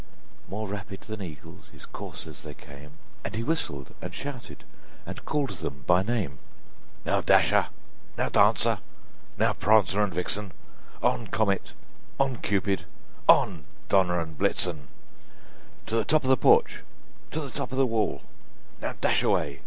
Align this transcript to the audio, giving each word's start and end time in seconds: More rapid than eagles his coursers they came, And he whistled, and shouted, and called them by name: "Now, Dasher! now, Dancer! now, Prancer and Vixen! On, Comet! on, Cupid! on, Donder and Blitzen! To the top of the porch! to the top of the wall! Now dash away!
More 0.47 0.67
rapid 0.67 1.01
than 1.01 1.21
eagles 1.21 1.67
his 1.71 1.85
coursers 1.85 2.41
they 2.41 2.55
came, 2.55 2.93
And 3.23 3.35
he 3.35 3.43
whistled, 3.43 3.93
and 4.01 4.11
shouted, 4.11 4.63
and 5.05 5.23
called 5.25 5.51
them 5.51 5.83
by 5.85 6.01
name: 6.01 6.39
"Now, 7.05 7.21
Dasher! 7.21 7.67
now, 8.17 8.27
Dancer! 8.29 8.79
now, 9.37 9.53
Prancer 9.53 10.01
and 10.01 10.11
Vixen! 10.11 10.53
On, 11.03 11.27
Comet! 11.27 11.73
on, 12.19 12.37
Cupid! 12.37 12.85
on, 13.29 13.65
Donder 13.89 14.19
and 14.19 14.35
Blitzen! 14.35 14.87
To 15.85 15.95
the 15.97 16.03
top 16.05 16.23
of 16.23 16.31
the 16.31 16.35
porch! 16.35 16.81
to 17.29 17.39
the 17.39 17.51
top 17.51 17.71
of 17.71 17.77
the 17.77 17.85
wall! 17.85 18.23
Now 18.81 18.95
dash 19.01 19.21
away! 19.21 19.59